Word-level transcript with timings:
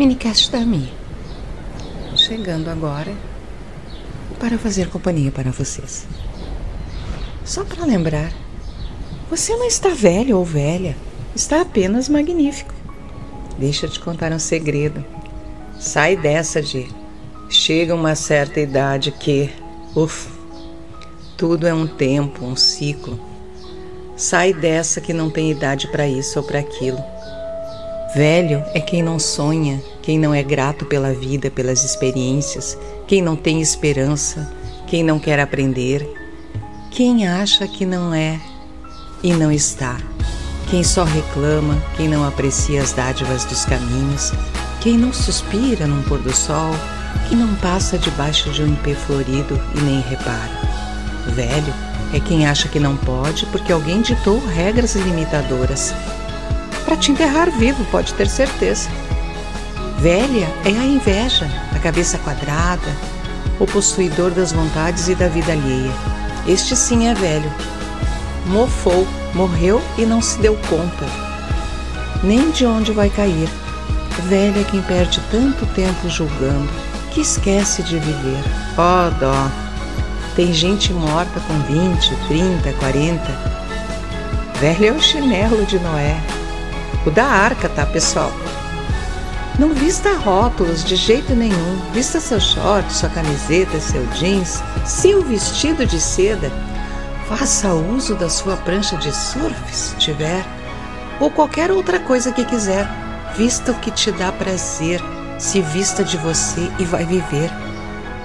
Minicast 0.00 0.50
da 0.50 0.60
Mi. 0.60 0.90
Chegando 2.16 2.70
agora 2.70 3.12
para 4.38 4.56
fazer 4.56 4.88
companhia 4.88 5.30
para 5.30 5.50
vocês. 5.50 6.06
Só 7.44 7.66
para 7.66 7.84
lembrar, 7.84 8.32
você 9.28 9.54
não 9.54 9.66
está 9.66 9.90
velho 9.90 10.38
ou 10.38 10.42
velha, 10.42 10.96
está 11.36 11.60
apenas 11.60 12.08
magnífico. 12.08 12.72
Deixa 13.58 13.84
eu 13.84 13.90
te 13.90 14.00
contar 14.00 14.32
um 14.32 14.38
segredo. 14.38 15.04
Sai 15.78 16.16
dessa 16.16 16.62
de 16.62 16.88
chega 17.50 17.94
uma 17.94 18.14
certa 18.14 18.58
idade 18.58 19.12
que, 19.12 19.50
uf, 19.94 20.30
tudo 21.36 21.66
é 21.66 21.74
um 21.74 21.86
tempo, 21.86 22.46
um 22.46 22.56
ciclo. 22.56 23.20
Sai 24.16 24.54
dessa 24.54 24.98
que 24.98 25.12
não 25.12 25.28
tem 25.28 25.50
idade 25.50 25.88
para 25.88 26.08
isso 26.08 26.38
ou 26.38 26.44
para 26.46 26.60
aquilo. 26.60 27.04
Velho 28.14 28.64
é 28.74 28.80
quem 28.80 29.04
não 29.04 29.20
sonha, 29.20 29.80
quem 30.02 30.18
não 30.18 30.34
é 30.34 30.42
grato 30.42 30.84
pela 30.84 31.12
vida, 31.12 31.48
pelas 31.48 31.84
experiências, 31.84 32.76
quem 33.06 33.22
não 33.22 33.36
tem 33.36 33.60
esperança, 33.60 34.52
quem 34.88 35.04
não 35.04 35.20
quer 35.20 35.38
aprender, 35.38 36.04
quem 36.90 37.28
acha 37.28 37.68
que 37.68 37.86
não 37.86 38.12
é 38.12 38.40
e 39.22 39.32
não 39.32 39.52
está, 39.52 39.96
quem 40.68 40.82
só 40.82 41.04
reclama, 41.04 41.80
quem 41.96 42.08
não 42.08 42.26
aprecia 42.26 42.82
as 42.82 42.92
dádivas 42.92 43.44
dos 43.44 43.64
caminhos, 43.64 44.32
quem 44.80 44.98
não 44.98 45.12
suspira 45.12 45.86
num 45.86 46.02
pôr 46.02 46.18
do 46.18 46.34
sol, 46.34 46.74
quem 47.28 47.38
não 47.38 47.54
passa 47.56 47.96
debaixo 47.96 48.50
de 48.50 48.64
um 48.64 48.72
ipê 48.72 48.92
florido 48.92 49.60
e 49.76 49.80
nem 49.82 50.00
repara. 50.00 50.50
Velho 51.28 51.72
é 52.12 52.18
quem 52.18 52.44
acha 52.44 52.68
que 52.68 52.80
não 52.80 52.96
pode 52.96 53.46
porque 53.46 53.70
alguém 53.70 54.00
ditou 54.00 54.44
regras 54.46 54.96
limitadoras. 54.96 55.94
Para 56.84 56.96
te 56.96 57.12
enterrar 57.12 57.50
vivo, 57.50 57.84
pode 57.86 58.14
ter 58.14 58.28
certeza. 58.28 58.88
Velha 59.98 60.48
é 60.64 60.70
a 60.70 60.84
inveja, 60.84 61.48
a 61.74 61.78
cabeça 61.78 62.18
quadrada, 62.18 62.96
o 63.58 63.66
possuidor 63.66 64.30
das 64.30 64.52
vontades 64.52 65.08
e 65.08 65.14
da 65.14 65.28
vida 65.28 65.52
alheia. 65.52 65.92
Este 66.46 66.74
sim 66.74 67.06
é 67.06 67.14
velho. 67.14 67.52
Mofou, 68.46 69.06
morreu 69.34 69.80
e 69.98 70.06
não 70.06 70.22
se 70.22 70.38
deu 70.38 70.56
conta. 70.68 71.06
Nem 72.22 72.50
de 72.50 72.64
onde 72.66 72.92
vai 72.92 73.10
cair. 73.10 73.48
Velha 74.28 74.60
é 74.60 74.64
quem 74.64 74.82
perde 74.82 75.20
tanto 75.30 75.66
tempo 75.66 76.08
julgando, 76.08 76.68
que 77.12 77.20
esquece 77.20 77.82
de 77.82 77.98
viver. 77.98 78.42
Oh, 78.76 79.10
dó! 79.18 79.50
Tem 80.34 80.52
gente 80.52 80.92
morta 80.92 81.40
com 81.40 81.58
20, 81.60 82.16
30, 82.28 82.72
40. 82.74 83.20
Velho 84.60 84.86
é 84.86 84.92
o 84.92 85.00
chinelo 85.00 85.64
de 85.66 85.78
Noé. 85.78 86.20
O 87.06 87.10
da 87.10 87.24
arca, 87.24 87.68
tá, 87.68 87.86
pessoal? 87.86 88.32
Não 89.58 89.74
vista 89.74 90.16
rótulos 90.16 90.84
de 90.84 90.96
jeito 90.96 91.34
nenhum. 91.34 91.80
Vista 91.92 92.20
seu 92.20 92.40
short, 92.40 92.92
sua 92.92 93.08
camiseta, 93.08 93.80
seu 93.80 94.06
jeans, 94.08 94.62
seu 94.84 95.22
vestido 95.22 95.86
de 95.86 96.00
seda. 96.00 96.50
Faça 97.28 97.72
uso 97.72 98.14
da 98.14 98.28
sua 98.28 98.56
prancha 98.56 98.96
de 98.96 99.14
surf, 99.14 99.56
se 99.72 99.94
tiver, 99.96 100.44
ou 101.20 101.30
qualquer 101.30 101.70
outra 101.70 101.98
coisa 102.00 102.32
que 102.32 102.44
quiser. 102.44 102.88
Vista 103.36 103.72
o 103.72 103.76
que 103.76 103.90
te 103.90 104.10
dá 104.12 104.32
prazer, 104.32 105.00
se 105.38 105.60
vista 105.60 106.02
de 106.02 106.16
você 106.16 106.70
e 106.78 106.84
vai 106.84 107.04
viver. 107.04 107.50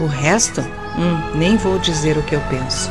O 0.00 0.06
resto 0.06 0.64
Hum, 0.98 1.38
nem 1.38 1.56
vou 1.56 1.78
dizer 1.78 2.18
o 2.18 2.22
que 2.24 2.34
eu 2.34 2.40
penso. 2.50 2.90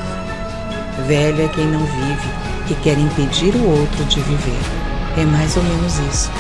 Velho 1.08 1.44
é 1.44 1.48
quem 1.50 1.68
não 1.68 1.82
vive 1.82 2.30
e 2.70 2.76
quer 2.76 2.98
impedir 2.98 3.54
o 3.54 3.70
outro 3.70 4.06
de 4.06 4.22
viver. 4.22 4.87
É 5.18 5.26
mais 5.26 5.58
ou 5.58 5.64
menos 5.64 5.98
isso. 6.00 6.32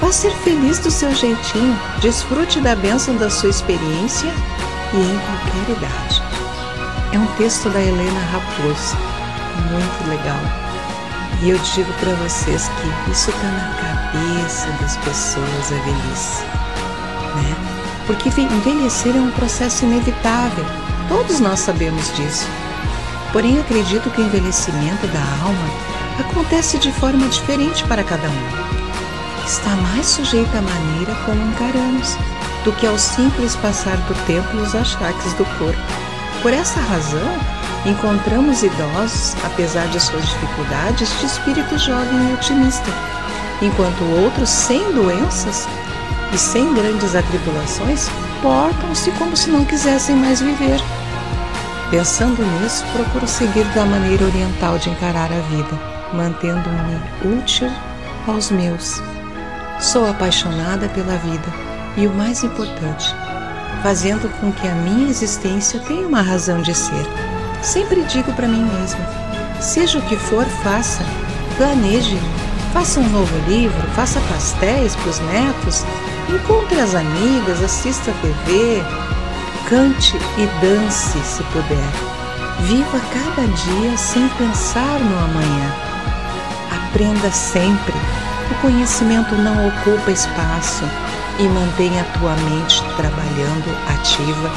Vá 0.00 0.12
ser 0.12 0.30
feliz 0.30 0.78
do 0.78 0.90
seu 0.90 1.14
jeitinho, 1.14 1.78
desfrute 2.00 2.60
da 2.60 2.76
bênção 2.76 3.16
da 3.16 3.30
sua 3.30 3.50
experiência 3.50 4.30
e 4.92 4.96
em 4.96 5.18
qualquer 5.18 5.76
idade. 5.76 6.22
É 7.12 7.18
um 7.18 7.26
texto 7.36 7.70
da 7.70 7.80
Helena 7.80 8.20
Raposo, 8.32 8.96
muito 9.70 10.08
legal. 10.08 10.40
E 11.42 11.50
eu 11.50 11.58
digo 11.58 11.92
para 11.94 12.12
vocês 12.14 12.68
que 12.68 13.10
isso 13.10 13.30
está 13.30 13.48
na 13.48 13.74
cabeça 13.80 14.68
das 14.80 14.96
pessoas 14.98 15.72
a 15.72 15.84
velhice, 15.84 16.42
né? 17.36 17.56
Porque 18.06 18.28
envelhecer 18.28 19.14
é 19.16 19.20
um 19.20 19.30
processo 19.30 19.84
inevitável 19.84 20.64
Todos 21.08 21.40
nós 21.40 21.60
sabemos 21.60 22.14
disso. 22.14 22.46
Porém, 23.32 23.58
acredito 23.58 24.10
que 24.10 24.20
o 24.20 24.24
envelhecimento 24.24 25.06
da 25.06 25.20
alma 25.42 25.68
acontece 26.18 26.78
de 26.78 26.92
forma 26.92 27.28
diferente 27.28 27.84
para 27.84 28.04
cada 28.04 28.28
um. 28.28 29.46
Está 29.46 29.70
mais 29.76 30.06
sujeito 30.06 30.50
à 30.56 30.60
maneira 30.60 31.14
como 31.24 31.42
encaramos 31.42 32.16
do 32.64 32.72
que 32.72 32.86
ao 32.86 32.98
simples 32.98 33.56
passar 33.56 33.96
do 33.96 34.14
tempo 34.26 34.48
e 34.56 34.60
os 34.60 34.74
achaques 34.74 35.32
do 35.34 35.44
corpo. 35.58 35.80
Por 36.42 36.52
essa 36.52 36.80
razão, 36.80 37.28
encontramos 37.86 38.62
idosos, 38.62 39.34
apesar 39.44 39.86
de 39.88 40.00
suas 40.00 40.26
dificuldades, 40.28 41.08
de 41.18 41.26
espírito 41.26 41.78
jovem 41.78 42.30
e 42.30 42.34
otimista, 42.34 42.90
enquanto 43.62 44.04
outros, 44.22 44.48
sem 44.48 44.92
doenças 44.92 45.66
e 46.32 46.38
sem 46.38 46.74
grandes 46.74 47.14
atribulações, 47.14 48.08
portam-se 48.42 49.10
como 49.12 49.36
se 49.36 49.50
não 49.50 49.64
quisessem 49.64 50.16
mais 50.16 50.40
viver. 50.40 50.80
Pensando 51.90 52.44
nisso, 52.60 52.84
procuro 52.92 53.26
seguir 53.26 53.64
da 53.74 53.84
maneira 53.84 54.26
oriental 54.26 54.78
de 54.78 54.90
encarar 54.90 55.32
a 55.32 55.40
vida, 55.48 55.97
mantendo-me 56.12 57.38
útil 57.38 57.70
aos 58.26 58.50
meus. 58.50 59.02
Sou 59.80 60.08
apaixonada 60.08 60.88
pela 60.88 61.16
vida 61.16 61.52
e 61.96 62.06
o 62.06 62.14
mais 62.14 62.42
importante, 62.42 63.14
fazendo 63.82 64.28
com 64.40 64.52
que 64.52 64.66
a 64.66 64.74
minha 64.74 65.08
existência 65.08 65.80
tenha 65.80 66.06
uma 66.06 66.22
razão 66.22 66.60
de 66.62 66.74
ser. 66.74 67.06
Sempre 67.62 68.02
digo 68.04 68.32
para 68.32 68.48
mim 68.48 68.64
mesma: 68.64 69.06
seja 69.60 69.98
o 69.98 70.02
que 70.02 70.16
for, 70.16 70.44
faça, 70.62 71.04
planeje, 71.56 72.18
faça 72.72 73.00
um 73.00 73.08
novo 73.08 73.36
livro, 73.48 73.88
faça 73.94 74.20
pastéis 74.32 74.94
para 74.96 75.10
os 75.10 75.20
netos, 75.20 75.84
encontre 76.28 76.80
as 76.80 76.94
amigas, 76.94 77.62
assista 77.62 78.10
a 78.10 78.14
TV, 78.14 78.82
Cante 79.68 80.16
e 80.38 80.46
dance 80.62 81.18
se 81.18 81.42
puder. 81.52 81.92
Viva 82.62 82.98
cada 83.12 83.46
dia 83.46 83.98
sem 83.98 84.26
pensar 84.30 84.98
no 84.98 85.18
amanhã. 85.18 85.67
Aprenda 86.98 87.30
sempre. 87.30 87.94
O 88.50 88.54
conhecimento 88.60 89.32
não 89.36 89.68
ocupa 89.68 90.10
espaço 90.10 90.82
e 91.38 91.44
mantenha 91.44 92.02
a 92.02 92.18
tua 92.18 92.34
mente 92.34 92.82
trabalhando 92.96 93.72
ativa 93.86 94.50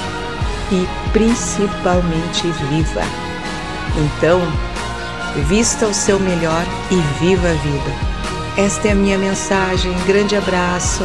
e 0.71 0.87
principalmente 1.13 2.47
viva. 2.67 3.03
Então, 3.95 4.41
vista 5.45 5.85
o 5.85 5.93
seu 5.93 6.19
melhor 6.19 6.65
e 6.89 6.95
viva 7.23 7.47
a 7.47 7.53
vida. 7.53 7.91
Esta 8.57 8.87
é 8.87 8.91
a 8.93 8.95
minha 8.95 9.19
mensagem. 9.19 9.93
Grande 10.07 10.35
abraço. 10.35 11.03